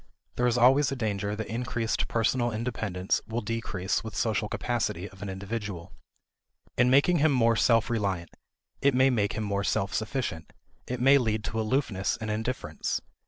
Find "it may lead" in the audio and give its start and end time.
10.87-11.43